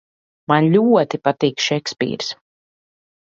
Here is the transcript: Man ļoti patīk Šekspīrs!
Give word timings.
Man 0.51 0.69
ļoti 0.75 1.19
patīk 1.27 1.61
Šekspīrs! 1.67 2.33